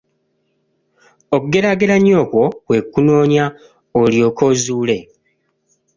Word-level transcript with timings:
Okugeraageranya 1.35 2.13
okwo 2.23 2.43
kwe 2.65 2.77
kunoonya, 2.91 3.45
olyoke 4.01 4.43
ozuule. 4.49 4.97